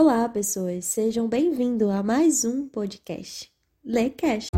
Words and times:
Olá, 0.00 0.28
pessoas, 0.28 0.84
sejam 0.84 1.26
bem-vindos 1.26 1.90
a 1.90 2.04
mais 2.04 2.44
um 2.44 2.68
podcast, 2.68 3.50
LeCast. 3.84 4.48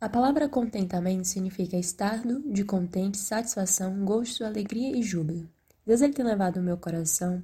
A 0.00 0.08
palavra 0.08 0.48
contentamento 0.48 1.28
significa 1.28 1.76
estado 1.76 2.42
de 2.50 2.64
contente, 2.64 3.18
satisfação, 3.18 4.06
gosto, 4.06 4.42
alegria 4.42 4.96
e 4.96 5.02
júbilo. 5.02 5.46
Deus 5.86 6.00
ele 6.00 6.14
tem 6.14 6.24
levado 6.24 6.56
o 6.56 6.62
meu 6.62 6.78
coração 6.78 7.42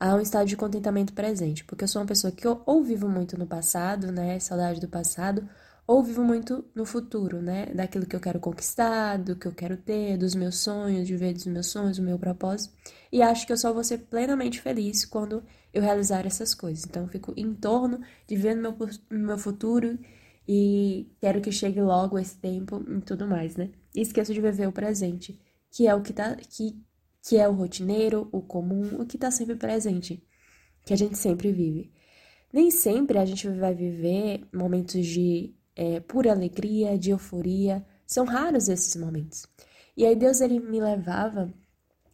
a 0.00 0.14
um 0.14 0.20
estado 0.22 0.46
de 0.46 0.56
contentamento 0.56 1.12
presente, 1.12 1.64
porque 1.64 1.84
eu 1.84 1.88
sou 1.88 2.00
uma 2.00 2.08
pessoa 2.08 2.32
que 2.32 2.48
ou 2.48 2.82
vivo 2.82 3.10
muito 3.10 3.38
no 3.38 3.46
passado, 3.46 4.10
né, 4.10 4.40
saudade 4.40 4.80
do 4.80 4.88
passado, 4.88 5.46
ou 5.86 6.02
vivo 6.02 6.22
muito 6.22 6.64
no 6.74 6.84
futuro, 6.84 7.42
né, 7.42 7.66
daquilo 7.74 8.06
que 8.06 8.14
eu 8.14 8.20
quero 8.20 8.40
conquistar, 8.40 9.18
do 9.18 9.36
que 9.36 9.46
eu 9.46 9.52
quero 9.52 9.76
ter, 9.76 10.16
dos 10.16 10.34
meus 10.34 10.58
sonhos, 10.58 11.06
de 11.06 11.16
ver 11.16 11.34
dos 11.34 11.46
meus 11.46 11.66
sonhos, 11.66 11.96
do 11.96 12.02
meu 12.02 12.18
propósito, 12.18 12.74
e 13.10 13.20
acho 13.20 13.46
que 13.46 13.52
eu 13.52 13.56
só 13.56 13.72
vou 13.72 13.82
ser 13.84 13.98
plenamente 13.98 14.60
feliz 14.60 15.04
quando 15.04 15.42
eu 15.72 15.82
realizar 15.82 16.26
essas 16.26 16.54
coisas. 16.54 16.84
Então, 16.84 17.02
eu 17.02 17.08
fico 17.08 17.32
em 17.36 17.54
torno 17.54 18.00
de 18.26 18.36
ver 18.36 18.54
no 18.54 18.62
meu, 18.62 18.88
no 19.10 19.26
meu 19.26 19.38
futuro 19.38 19.98
e 20.46 21.10
quero 21.20 21.40
que 21.40 21.52
chegue 21.52 21.80
logo 21.80 22.18
esse 22.18 22.36
tempo 22.36 22.84
e 22.88 23.00
tudo 23.00 23.26
mais, 23.26 23.56
né? 23.56 23.70
E 23.94 24.00
esqueço 24.00 24.32
de 24.34 24.40
viver 24.40 24.68
o 24.68 24.72
presente, 24.72 25.40
que 25.70 25.86
é 25.86 25.94
o 25.94 26.02
que 26.02 26.12
tá 26.12 26.36
que 26.36 26.80
que 27.24 27.36
é 27.36 27.48
o 27.48 27.52
rotineiro, 27.52 28.28
o 28.32 28.42
comum, 28.42 29.00
o 29.00 29.06
que 29.06 29.16
está 29.16 29.30
sempre 29.30 29.54
presente, 29.54 30.26
que 30.84 30.92
a 30.92 30.96
gente 30.96 31.16
sempre 31.16 31.52
vive. 31.52 31.92
Nem 32.52 32.70
sempre 32.70 33.16
a 33.16 33.24
gente 33.24 33.48
vai 33.48 33.74
viver 33.74 34.44
momentos 34.52 35.06
de 35.06 35.54
é, 35.76 36.00
pura 36.00 36.32
alegria, 36.32 36.98
de 36.98 37.10
euforia, 37.10 37.84
são 38.06 38.24
raros 38.24 38.68
esses 38.68 38.94
momentos. 38.96 39.46
E 39.96 40.06
aí 40.06 40.16
Deus 40.16 40.40
ele 40.40 40.60
me 40.60 40.80
levava 40.80 41.52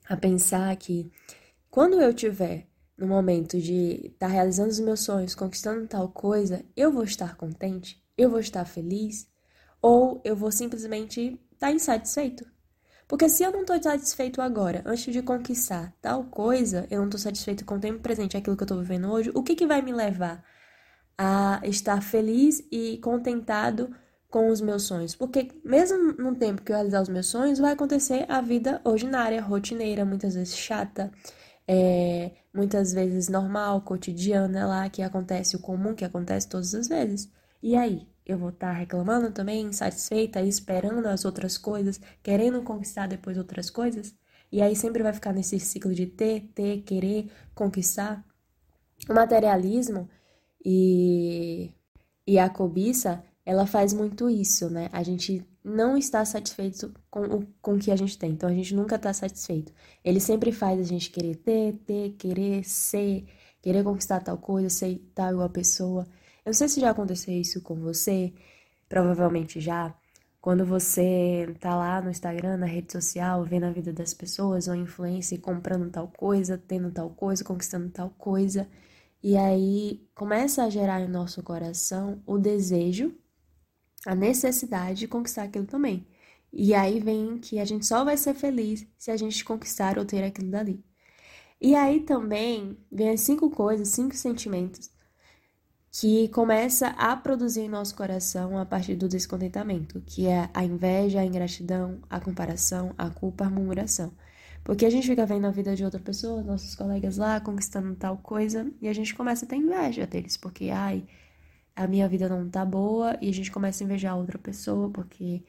a 0.08 0.16
pensar 0.16 0.74
que 0.76 1.10
quando 1.70 2.00
eu 2.00 2.12
tiver 2.14 2.66
no 2.96 3.06
momento 3.06 3.60
de 3.60 4.06
estar 4.06 4.26
tá 4.26 4.32
realizando 4.32 4.70
os 4.70 4.80
meus 4.80 5.00
sonhos, 5.00 5.34
conquistando 5.34 5.86
tal 5.86 6.08
coisa, 6.08 6.64
eu 6.76 6.90
vou 6.90 7.04
estar 7.04 7.36
contente, 7.36 8.02
eu 8.16 8.28
vou 8.28 8.40
estar 8.40 8.64
feliz, 8.64 9.28
ou 9.80 10.20
eu 10.24 10.34
vou 10.34 10.50
simplesmente 10.50 11.40
estar 11.52 11.68
tá 11.68 11.72
insatisfeito, 11.72 12.44
porque 13.08 13.26
se 13.28 13.42
eu 13.42 13.50
não 13.50 13.62
estou 13.62 13.82
satisfeito 13.82 14.42
agora, 14.42 14.82
antes 14.84 15.10
de 15.10 15.22
conquistar 15.22 15.96
tal 16.02 16.24
coisa, 16.24 16.86
eu 16.90 16.98
não 16.98 17.06
estou 17.06 17.18
satisfeito 17.18 17.64
com 17.64 17.76
o 17.76 17.80
tempo 17.80 18.00
presente, 18.00 18.36
aquilo 18.36 18.54
que 18.54 18.62
eu 18.62 18.66
estou 18.66 18.78
vivendo 18.78 19.10
hoje, 19.10 19.30
o 19.34 19.42
que, 19.42 19.54
que 19.54 19.66
vai 19.66 19.80
me 19.80 19.92
levar 19.92 20.44
a 21.18 21.60
estar 21.64 22.02
feliz 22.02 22.62
e 22.72 22.98
contentado 22.98 23.94
com 24.30 24.48
os 24.48 24.60
meus 24.60 24.84
sonhos? 24.84 25.14
Porque 25.14 25.48
mesmo 25.64 26.12
no 26.12 26.34
tempo 26.36 26.62
que 26.62 26.72
eu 26.72 26.76
realizar 26.76 27.02
os 27.02 27.08
meus 27.08 27.26
sonhos, 27.26 27.58
vai 27.58 27.72
acontecer 27.72 28.24
a 28.28 28.40
vida 28.40 28.80
ordinária, 28.84 29.42
rotineira, 29.42 30.04
muitas 30.04 30.34
vezes 30.34 30.56
chata, 30.56 31.10
é, 31.66 32.32
muitas 32.54 32.92
vezes 32.92 33.28
normal, 33.28 33.82
cotidiana 33.82 34.66
lá, 34.66 34.88
que 34.88 35.02
acontece 35.02 35.56
o 35.56 35.60
comum, 35.60 35.94
que 35.94 36.04
acontece 36.04 36.48
todas 36.48 36.74
as 36.74 36.88
vezes. 36.88 37.30
E 37.62 37.76
aí? 37.76 38.06
eu 38.28 38.36
vou 38.36 38.50
estar 38.50 38.68
tá 38.68 38.72
reclamando 38.74 39.32
também, 39.32 39.62
insatisfeita, 39.62 40.42
esperando 40.42 41.06
as 41.06 41.24
outras 41.24 41.56
coisas, 41.56 41.98
querendo 42.22 42.62
conquistar 42.62 43.06
depois 43.06 43.38
outras 43.38 43.70
coisas. 43.70 44.14
E 44.52 44.60
aí 44.60 44.76
sempre 44.76 45.02
vai 45.02 45.14
ficar 45.14 45.32
nesse 45.32 45.58
ciclo 45.58 45.94
de 45.94 46.06
ter, 46.06 46.42
ter, 46.54 46.82
querer, 46.82 47.30
conquistar. 47.54 48.22
O 49.08 49.14
materialismo 49.14 50.08
e, 50.64 51.70
e 52.26 52.38
a 52.38 52.48
cobiça, 52.48 53.22
ela 53.44 53.66
faz 53.66 53.92
muito 53.92 54.28
isso, 54.28 54.68
né? 54.70 54.88
A 54.92 55.02
gente 55.02 55.46
não 55.64 55.96
está 55.96 56.24
satisfeito 56.24 56.92
com 57.10 57.22
o 57.24 57.46
com 57.60 57.78
que 57.78 57.90
a 57.90 57.96
gente 57.96 58.18
tem. 58.18 58.30
Então 58.32 58.48
a 58.48 58.52
gente 58.52 58.74
nunca 58.74 58.96
está 58.96 59.12
satisfeito. 59.12 59.72
Ele 60.04 60.20
sempre 60.20 60.52
faz 60.52 60.80
a 60.80 60.84
gente 60.84 61.10
querer 61.10 61.36
ter, 61.36 61.74
ter, 61.86 62.10
querer 62.18 62.64
ser, 62.64 63.26
querer 63.62 63.84
conquistar 63.84 64.20
tal 64.20 64.38
coisa, 64.38 64.68
ser 64.70 64.98
tal 65.14 65.32
igual 65.32 65.50
pessoa. 65.50 66.06
Eu 66.44 66.50
não 66.50 66.54
sei 66.54 66.68
se 66.68 66.80
já 66.80 66.90
aconteceu 66.90 67.34
isso 67.34 67.60
com 67.62 67.76
você, 67.76 68.32
provavelmente 68.88 69.60
já. 69.60 69.94
Quando 70.40 70.64
você 70.64 71.54
tá 71.60 71.74
lá 71.76 72.00
no 72.00 72.10
Instagram, 72.10 72.56
na 72.58 72.66
rede 72.66 72.92
social, 72.92 73.44
vendo 73.44 73.64
a 73.64 73.70
vida 73.70 73.92
das 73.92 74.14
pessoas, 74.14 74.68
ou 74.68 74.74
influência, 74.74 75.38
comprando 75.38 75.90
tal 75.90 76.08
coisa, 76.08 76.56
tendo 76.56 76.90
tal 76.90 77.10
coisa, 77.10 77.44
conquistando 77.44 77.90
tal 77.90 78.10
coisa, 78.10 78.68
e 79.22 79.36
aí 79.36 80.08
começa 80.14 80.64
a 80.64 80.70
gerar 80.70 81.00
em 81.00 81.08
nosso 81.08 81.42
coração 81.42 82.22
o 82.26 82.38
desejo, 82.38 83.14
a 84.06 84.14
necessidade 84.14 85.00
de 85.00 85.08
conquistar 85.08 85.44
aquilo 85.44 85.66
também. 85.66 86.06
E 86.52 86.74
aí 86.74 87.00
vem 87.00 87.38
que 87.38 87.58
a 87.58 87.64
gente 87.64 87.86
só 87.86 88.04
vai 88.04 88.16
ser 88.16 88.34
feliz 88.34 88.86
se 88.98 89.10
a 89.10 89.16
gente 89.16 89.44
conquistar 89.44 89.98
ou 89.98 90.04
ter 90.04 90.24
aquilo 90.24 90.50
dali. 90.50 90.84
E 91.60 91.74
aí 91.74 92.00
também 92.00 92.78
vem 92.90 93.10
as 93.10 93.20
cinco 93.20 93.50
coisas, 93.50 93.88
cinco 93.88 94.14
sentimentos 94.14 94.90
que 95.90 96.28
começa 96.28 96.88
a 96.90 97.16
produzir 97.16 97.62
em 97.62 97.68
nosso 97.68 97.94
coração 97.96 98.58
a 98.58 98.64
partir 98.66 98.94
do 98.94 99.08
descontentamento, 99.08 100.00
que 100.02 100.26
é 100.26 100.48
a 100.54 100.64
inveja, 100.64 101.20
a 101.20 101.24
ingratidão, 101.24 102.00
a 102.08 102.20
comparação, 102.20 102.94
a 102.96 103.10
culpa, 103.10 103.46
a 103.46 103.50
murmuração. 103.50 104.12
Porque 104.68 104.84
a 104.84 104.90
gente 104.90 105.06
fica 105.08 105.24
vendo 105.24 105.46
a 105.46 105.50
vida 105.50 105.74
de 105.74 105.82
outra 105.82 105.98
pessoa, 105.98 106.42
nossos 106.42 106.74
colegas 106.74 107.16
lá 107.16 107.40
conquistando 107.40 107.94
tal 107.96 108.18
coisa, 108.18 108.70
e 108.82 108.88
a 108.88 108.92
gente 108.92 109.14
começa 109.14 109.46
a 109.46 109.48
ter 109.48 109.56
inveja 109.56 110.06
deles, 110.06 110.36
porque 110.36 110.68
ai, 110.68 111.04
a 111.74 111.86
minha 111.86 112.06
vida 112.06 112.28
não 112.28 112.48
tá 112.50 112.66
boa, 112.66 113.16
e 113.22 113.30
a 113.30 113.32
gente 113.32 113.50
começa 113.50 113.82
a 113.82 113.86
invejar 113.86 114.18
outra 114.18 114.38
pessoa, 114.38 114.90
porque 114.90 115.42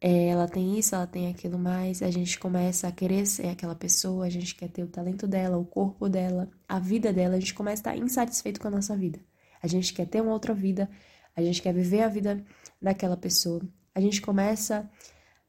é, 0.00 0.28
ela 0.28 0.48
tem 0.48 0.78
isso, 0.78 0.94
ela 0.94 1.06
tem 1.06 1.28
aquilo 1.28 1.58
mais, 1.58 2.02
a 2.02 2.10
gente 2.10 2.38
começa 2.38 2.88
a 2.88 2.92
querer 2.92 3.26
ser 3.26 3.48
aquela 3.48 3.74
pessoa, 3.74 4.24
a 4.24 4.30
gente 4.30 4.54
quer 4.54 4.70
ter 4.70 4.82
o 4.82 4.88
talento 4.88 5.26
dela, 5.26 5.58
o 5.58 5.66
corpo 5.66 6.08
dela, 6.08 6.48
a 6.66 6.78
vida 6.78 7.12
dela, 7.12 7.36
a 7.36 7.40
gente 7.40 7.54
começa 7.54 7.90
a 7.90 7.94
estar 7.94 8.04
insatisfeito 8.04 8.60
com 8.60 8.68
a 8.68 8.70
nossa 8.70 8.96
vida 8.96 9.20
a 9.64 9.66
gente 9.66 9.94
quer 9.94 10.06
ter 10.06 10.20
uma 10.20 10.32
outra 10.32 10.52
vida, 10.52 10.90
a 11.34 11.40
gente 11.40 11.62
quer 11.62 11.72
viver 11.72 12.02
a 12.02 12.08
vida 12.08 12.44
daquela 12.80 13.16
pessoa. 13.16 13.62
A 13.94 14.00
gente 14.00 14.20
começa 14.20 14.88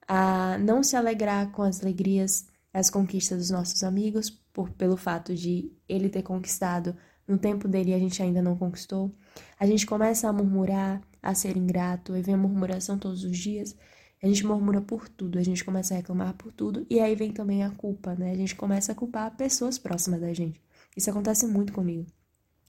a 0.07 0.57
não 0.57 0.81
se 0.81 0.95
alegrar 0.95 1.51
com 1.51 1.61
as 1.61 1.81
alegrias, 1.81 2.47
as 2.75 2.89
conquistas 2.89 3.37
dos 3.37 3.49
nossos 3.49 3.83
amigos, 3.85 4.29
por, 4.29 4.69
pelo 4.71 4.97
fato 4.97 5.33
de 5.33 5.71
ele 5.87 6.09
ter 6.09 6.23
conquistado 6.23 6.93
no 7.25 7.37
tempo 7.37 7.69
dele 7.69 7.91
e 7.91 7.93
a 7.93 7.99
gente 7.99 8.21
ainda 8.21 8.41
não 8.41 8.57
conquistou. 8.57 9.15
A 9.57 9.65
gente 9.65 9.85
começa 9.85 10.27
a 10.27 10.33
murmurar, 10.33 11.01
a 11.23 11.33
ser 11.33 11.55
ingrato, 11.55 12.17
e 12.17 12.21
vem 12.21 12.35
a 12.35 12.37
murmuração 12.37 12.99
todos 12.99 13.23
os 13.23 13.37
dias. 13.37 13.73
A 14.21 14.27
gente 14.27 14.45
murmura 14.45 14.81
por 14.81 15.07
tudo, 15.07 15.39
a 15.39 15.41
gente 15.41 15.63
começa 15.63 15.93
a 15.93 15.97
reclamar 15.97 16.33
por 16.33 16.51
tudo, 16.51 16.85
e 16.89 16.99
aí 16.99 17.15
vem 17.15 17.31
também 17.31 17.63
a 17.63 17.69
culpa, 17.69 18.13
né? 18.13 18.31
A 18.31 18.35
gente 18.35 18.53
começa 18.55 18.91
a 18.91 18.95
culpar 18.95 19.33
pessoas 19.37 19.77
próximas 19.77 20.19
da 20.19 20.33
gente. 20.33 20.61
Isso 20.97 21.09
acontece 21.09 21.47
muito 21.47 21.71
comigo 21.71 22.05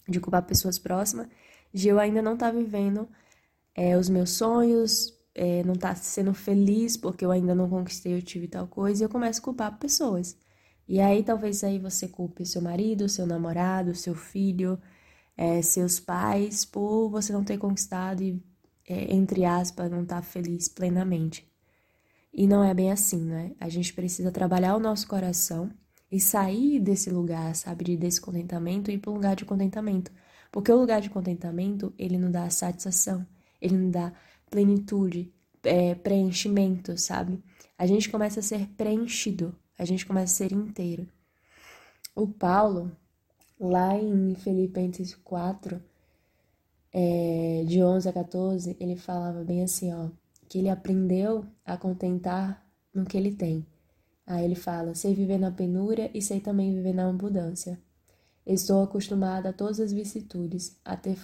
de 0.09 0.21
culpar 0.21 0.44
pessoas 0.47 0.78
próximas, 0.78 1.27
de 1.75 1.88
eu 1.88 1.99
ainda 1.99 2.23
não 2.23 2.34
estar 2.34 2.53
tá 2.53 2.56
vivendo 2.56 3.09
é, 3.75 3.99
os 3.99 4.09
meus 4.09 4.31
sonhos, 4.31 5.16
é, 5.36 5.62
não 5.64 5.74
tá 5.74 5.94
sendo 5.94 6.32
feliz 6.32 6.97
porque 6.97 7.24
eu 7.24 7.30
ainda 7.30 7.54
não 7.54 7.69
conquistei, 7.69 8.14
eu 8.16 8.22
tive 8.22 8.48
tal 8.48 8.66
coisa, 8.66 9.02
e 9.02 9.04
eu 9.04 9.08
começo 9.10 9.41
a 9.41 9.44
culpar 9.44 9.78
pessoas. 9.78 10.36
E 10.88 11.00
aí 11.00 11.22
talvez 11.22 11.62
aí 11.62 11.78
você 11.78 12.08
culpe 12.08 12.47
seu 12.47 12.62
marido, 12.62 13.08
seu 13.08 13.26
namorado, 13.26 13.94
seu 13.94 14.14
filho, 14.14 14.80
é, 15.36 15.60
seus 15.62 16.00
pais, 16.00 16.64
por 16.64 17.10
você 17.10 17.32
não 17.32 17.44
ter 17.44 17.58
conquistado 17.58 18.22
e, 18.22 18.42
é, 18.88 19.14
entre 19.14 19.44
aspas, 19.44 19.91
não 19.91 20.02
estar 20.02 20.16
tá 20.16 20.22
feliz 20.22 20.69
plenamente. 20.69 21.46
E 22.32 22.46
não 22.46 22.64
é 22.64 22.72
bem 22.75 22.91
assim, 22.92 23.25
né? 23.25 23.52
A 23.60 23.69
gente 23.69 23.92
precisa 23.94 24.30
trabalhar 24.32 24.76
o 24.76 24.80
nosso 24.80 25.06
coração 25.08 25.70
e 26.10 26.20
sair 26.20 26.80
desse 26.80 27.10
lugar, 27.10 27.54
sabe, 27.56 27.84
de 27.84 27.96
descontentamento 27.96 28.91
e 28.91 28.94
ir 28.94 28.98
para 28.98 29.10
um 29.10 29.14
lugar 29.14 29.36
de 29.36 29.44
contentamento. 29.44 30.10
Porque 30.52 30.72
o 30.72 30.76
lugar 30.76 31.00
de 31.00 31.10
contentamento, 31.10 31.92
ele 31.98 32.19
não 32.19 32.30
dá 32.30 32.48
satisfação, 32.50 33.26
ele 33.60 33.76
não 33.76 33.91
dá 33.91 34.12
plenitude, 34.50 35.32
é, 35.62 35.94
preenchimento, 35.94 36.96
sabe? 36.98 37.43
A 37.78 37.87
gente 37.87 38.08
começa 38.08 38.40
a 38.40 38.43
ser 38.43 38.66
preenchido, 38.76 39.54
a 39.78 39.84
gente 39.84 40.06
começa 40.06 40.32
a 40.32 40.48
ser 40.48 40.52
inteiro. 40.52 41.08
O 42.14 42.26
Paulo, 42.26 42.90
lá 43.58 43.96
em 43.96 44.34
Filipenses 44.34 45.14
4, 45.14 45.82
é, 46.93 47.64
de 47.66 47.82
11 47.82 48.08
a 48.08 48.12
14, 48.12 48.76
ele 48.81 48.96
falava 48.96 49.44
bem 49.44 49.62
assim, 49.62 49.93
ó, 49.93 50.08
que 50.49 50.58
ele 50.58 50.70
aprendeu 50.70 51.44
a 51.64 51.76
contentar 51.76 52.64
no 52.94 53.04
que 53.04 53.16
ele 53.16 53.32
tem 53.34 53.66
Aí 54.26 54.44
ele 54.44 54.56
fala: 54.56 54.94
sei 54.94 55.14
viver 55.14 55.38
na 55.38 55.50
penúria 55.52 56.10
e 56.12 56.20
sei 56.20 56.40
também 56.40 56.75
viver 56.75 56.92
na 56.92 57.08
abundância. 57.08 57.78
Estou 58.44 58.82
acostumada 58.82 59.50
a 59.50 59.52
todas 59.52 59.81
as 59.81 59.92
vicissitudes, 59.92 60.76
a 60.84 60.96
ter 60.96 61.19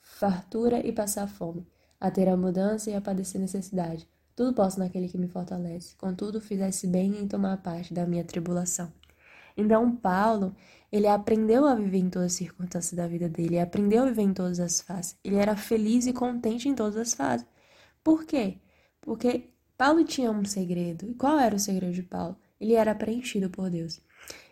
fartura 0.00 0.86
e 0.86 0.92
passar 0.92 1.26
fome, 1.26 1.66
a 2.00 2.10
ter 2.10 2.28
abundância 2.28 2.90
e 2.90 2.94
a 2.94 3.00
padecer 3.00 3.40
necessidade. 3.40 4.08
Tudo 4.36 4.54
posso 4.54 4.78
naquele 4.78 5.08
que 5.08 5.18
me 5.18 5.28
fortalece. 5.28 5.96
Contudo, 5.96 6.40
fizesse 6.40 6.86
bem 6.86 7.18
em 7.18 7.26
tomar 7.26 7.56
parte 7.58 7.92
da 7.92 8.06
minha 8.06 8.24
tribulação. 8.24 8.92
Então, 9.56 9.96
Paulo, 9.96 10.54
ele 10.92 11.08
aprendeu 11.08 11.66
a 11.66 11.74
viver 11.74 11.98
em 11.98 12.08
todas 12.08 12.26
as 12.26 12.38
circunstâncias 12.38 12.94
da 12.94 13.08
vida 13.08 13.28
dele, 13.28 13.56
ele 13.56 13.60
aprendeu 13.60 14.04
a 14.04 14.06
viver 14.06 14.22
em 14.22 14.32
todas 14.32 14.60
as 14.60 14.80
fases. 14.80 15.16
Ele 15.24 15.36
era 15.36 15.56
feliz 15.56 16.06
e 16.06 16.12
contente 16.12 16.68
em 16.68 16.74
todas 16.74 16.96
as 16.96 17.14
fases. 17.14 17.46
Por 18.04 18.24
quê? 18.24 18.58
Porque 19.00 19.50
Paulo 19.76 20.04
tinha 20.04 20.30
um 20.30 20.44
segredo. 20.44 21.08
E 21.10 21.14
qual 21.14 21.38
era 21.38 21.54
o 21.56 21.58
segredo 21.58 21.92
de 21.92 22.02
Paulo? 22.02 22.36
Ele 22.60 22.74
era 22.74 22.94
preenchido 22.94 23.50
por 23.50 23.70
Deus. 23.70 24.00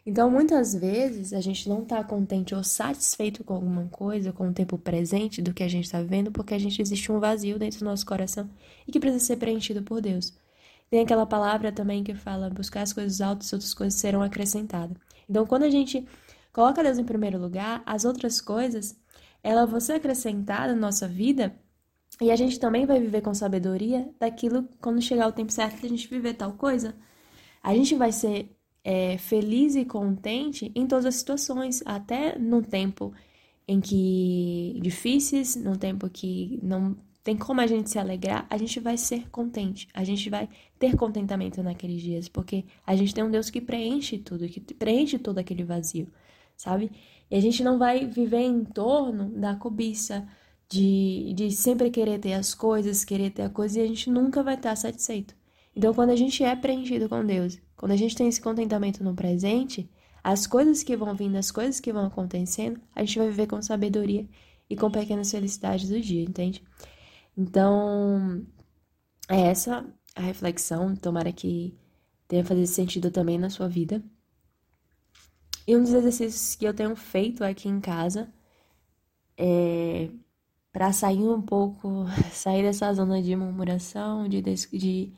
Então, 0.07 0.31
muitas 0.31 0.73
vezes, 0.73 1.33
a 1.33 1.41
gente 1.41 1.69
não 1.69 1.83
está 1.83 2.03
contente 2.05 2.55
ou 2.55 2.63
satisfeito 2.63 3.43
com 3.43 3.55
alguma 3.55 3.89
coisa, 3.89 4.33
com 4.33 4.49
o 4.49 4.53
tempo 4.53 4.79
presente 4.79 5.43
do 5.43 5.53
que 5.53 5.65
a 5.65 5.69
gente 5.69 5.87
está 5.87 6.01
vivendo, 6.01 6.31
porque 6.31 6.55
a 6.55 6.59
gente 6.59 6.81
existe 6.81 7.11
um 7.11 7.19
vazio 7.19 7.59
dentro 7.59 7.81
do 7.81 7.85
nosso 7.85 8.07
coração 8.07 8.49
e 8.87 8.93
que 8.93 9.01
precisa 9.01 9.25
ser 9.25 9.37
preenchido 9.37 9.83
por 9.83 10.01
Deus. 10.01 10.33
Tem 10.89 11.01
aquela 11.01 11.27
palavra 11.27 11.73
também 11.73 12.05
que 12.05 12.15
fala: 12.15 12.49
buscar 12.51 12.83
as 12.83 12.93
coisas 12.93 13.21
altas, 13.21 13.53
outras 13.53 13.75
coisas 13.75 13.99
serão 13.99 14.23
acrescentadas. 14.23 14.97
Então, 15.29 15.45
quando 15.45 15.65
a 15.65 15.71
gente 15.71 16.07
coloca 16.53 16.85
Deus 16.85 16.99
em 16.99 17.05
primeiro 17.05 17.39
lugar, 17.39 17.83
as 17.85 18.05
outras 18.05 18.41
coisas, 18.41 18.97
elas 19.43 19.69
vão 19.69 19.81
ser 19.81 19.95
acrescentadas 19.95 20.75
na 20.77 20.81
nossa 20.81 21.09
vida 21.09 21.55
e 22.21 22.31
a 22.31 22.37
gente 22.37 22.61
também 22.61 22.87
vai 22.87 23.01
viver 23.01 23.23
com 23.23 23.35
sabedoria 23.35 24.09
daquilo 24.21 24.69
quando 24.81 25.03
chegar 25.03 25.27
o 25.29 25.33
tempo 25.33 25.53
certo 25.53 25.81
de 25.81 25.87
a 25.87 25.89
gente 25.89 26.09
viver 26.09 26.35
tal 26.35 26.53
coisa. 26.53 26.95
A 27.63 27.75
gente 27.75 27.95
vai 27.97 28.13
ser 28.13 28.56
é, 28.87 29.19
feliz 29.19 29.75
e 29.75 29.85
contente 29.85 30.71
em 30.73 30.87
todas 30.87 31.07
as 31.07 31.17
situações, 31.17 31.83
até 31.85 32.39
no 32.39 32.63
tempo 32.63 33.13
em 33.67 33.81
que 33.81 34.79
difíceis, 34.81 35.57
no 35.57 35.77
tempo 35.77 36.09
que 36.09 36.61
não 36.63 36.97
tem 37.25 37.37
como 37.37 37.61
a 37.61 37.67
gente 37.67 37.91
se 37.91 37.99
alegrar, 37.99 38.47
a 38.49 38.57
gente 38.57 38.79
vai 38.79 38.97
ser 38.97 39.29
contente, 39.31 39.89
a 39.93 40.05
gente 40.05 40.31
vai 40.31 40.49
ter 40.79 40.95
contentamento 40.95 41.61
naqueles 41.65 42.01
dias, 42.01 42.29
porque 42.29 42.65
a 42.87 42.95
gente 42.95 43.13
tem 43.13 43.25
um 43.25 43.31
Deus 43.31 43.51
que 43.51 43.61
preenche 43.61 44.19
tudo, 44.19 44.47
que 44.47 44.61
preenche 44.61 45.19
todo 45.19 45.39
aquele 45.39 45.65
vazio, 45.65 46.07
sabe? 46.57 46.93
E 47.29 47.35
a 47.35 47.41
gente 47.41 47.65
não 47.65 47.79
vai 47.79 48.07
viver 48.07 48.43
em 48.43 48.65
torno 48.65 49.31
da 49.31 49.57
cobiça, 49.57 50.29
de, 50.69 51.33
de 51.35 51.51
sempre 51.51 51.91
querer 51.91 52.21
ter 52.21 52.35
as 52.35 52.55
coisas, 52.55 53.05
querer 53.05 53.31
ter 53.31 53.43
a 53.43 53.51
coisa, 53.51 53.81
e 53.81 53.83
a 53.83 53.87
gente 53.89 54.09
nunca 54.11 54.45
vai 54.45 54.55
estar 54.55 54.77
satisfeito. 54.77 55.35
Então, 55.77 55.93
quando 55.93 56.11
a 56.11 56.17
gente 56.17 56.43
é 56.43 56.57
preenchido 56.57 57.07
com 57.07 57.23
Deus, 57.25 57.59
quando 57.77 57.93
a 57.93 57.97
gente 57.97 58.17
tem 58.17 58.27
esse 58.29 58.41
contentamento 58.41 59.05
no 59.05 59.15
presente, 59.15 59.91
as 60.25 60.47
coisas 60.47 60.83
que 60.83 60.97
vão 60.97 61.15
vindo, 61.15 61.37
as 61.37 61.51
coisas 61.51 61.79
que 61.79 61.93
vão 61.93 62.07
acontecendo, 62.07 62.81
a 62.95 63.05
gente 63.05 63.19
vai 63.19 63.29
viver 63.29 63.47
com 63.47 63.61
sabedoria 63.61 64.27
e 64.71 64.75
com 64.75 64.91
pequenas 64.91 65.31
felicidades 65.31 65.91
do 65.91 66.01
dia, 66.01 66.23
entende? 66.23 66.65
Então, 67.37 68.43
é 69.29 69.39
essa 69.43 69.85
a 70.15 70.23
reflexão. 70.23 70.97
Tomara 70.97 71.31
que 71.31 71.77
tenha 72.27 72.45
fazer 72.45 72.67
sentido 72.67 73.11
também 73.11 73.37
na 73.39 73.51
sua 73.51 73.69
vida. 73.69 74.03
E 75.67 75.77
um 75.77 75.83
dos 75.83 75.93
exercícios 75.93 76.55
que 76.57 76.65
eu 76.65 76.73
tenho 76.73 76.97
feito 76.97 77.45
aqui 77.45 77.69
em 77.69 77.81
casa 77.81 78.33
é 79.37 80.09
para 80.73 80.93
sair 80.93 81.29
um 81.29 81.43
pouco, 81.43 82.07
sair 82.33 82.63
dessa 82.63 82.93
zona 82.95 83.23
de 83.23 83.37
murmuração, 83.37 84.29
de, 84.29 84.41
de 84.43 85.13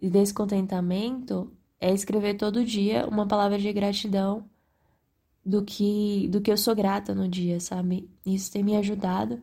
de 0.00 0.10
descontentamento 0.10 1.52
é 1.80 1.92
escrever 1.92 2.34
todo 2.34 2.64
dia 2.64 3.06
uma 3.08 3.26
palavra 3.26 3.58
de 3.58 3.72
gratidão 3.72 4.44
do 5.44 5.64
que 5.64 6.28
do 6.28 6.40
que 6.40 6.50
eu 6.50 6.56
sou 6.56 6.74
grata 6.74 7.14
no 7.14 7.28
dia, 7.28 7.60
sabe? 7.60 8.10
Isso 8.24 8.50
tem 8.50 8.64
me 8.64 8.76
ajudado 8.76 9.40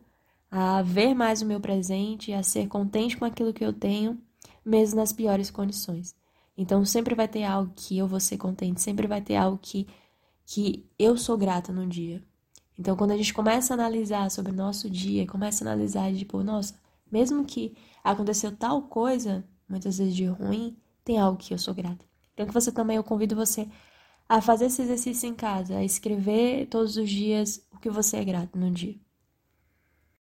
a 0.50 0.82
ver 0.82 1.14
mais 1.14 1.42
o 1.42 1.46
meu 1.46 1.58
presente, 1.60 2.32
a 2.32 2.42
ser 2.42 2.68
contente 2.68 3.16
com 3.16 3.24
aquilo 3.24 3.52
que 3.52 3.64
eu 3.64 3.72
tenho, 3.72 4.20
mesmo 4.64 5.00
nas 5.00 5.12
piores 5.12 5.50
condições. 5.50 6.14
Então 6.56 6.84
sempre 6.84 7.14
vai 7.14 7.26
ter 7.26 7.44
algo 7.44 7.72
que 7.74 7.98
eu 7.98 8.06
vou 8.06 8.20
ser 8.20 8.36
contente, 8.36 8.80
sempre 8.80 9.06
vai 9.06 9.20
ter 9.20 9.36
algo 9.36 9.58
que 9.60 9.86
que 10.46 10.86
eu 10.98 11.16
sou 11.16 11.38
grata 11.38 11.72
no 11.72 11.86
dia. 11.86 12.22
Então 12.78 12.96
quando 12.96 13.12
a 13.12 13.16
gente 13.16 13.32
começa 13.32 13.72
a 13.72 13.76
analisar 13.76 14.30
sobre 14.30 14.52
o 14.52 14.54
nosso 14.54 14.90
dia, 14.90 15.26
começa 15.26 15.64
a 15.64 15.68
analisar 15.68 16.12
tipo, 16.14 16.42
nossa, 16.42 16.74
mesmo 17.10 17.44
que 17.44 17.74
aconteceu 18.02 18.52
tal 18.52 18.82
coisa, 18.82 19.44
muitas 19.68 19.98
vezes 19.98 20.14
de 20.14 20.26
ruim, 20.26 20.76
tem 21.04 21.18
algo 21.18 21.38
que 21.38 21.52
eu 21.54 21.58
sou 21.58 21.74
grata. 21.74 22.04
Então 22.32 22.46
que 22.46 22.54
você 22.54 22.72
também, 22.72 22.96
eu 22.96 23.04
convido 23.04 23.36
você 23.36 23.68
a 24.28 24.40
fazer 24.40 24.66
esse 24.66 24.82
exercício 24.82 25.28
em 25.28 25.34
casa, 25.34 25.76
a 25.78 25.84
escrever 25.84 26.66
todos 26.66 26.96
os 26.96 27.08
dias 27.08 27.66
o 27.72 27.78
que 27.78 27.90
você 27.90 28.16
é 28.18 28.24
grato 28.24 28.58
no 28.58 28.70
dia. 28.70 28.96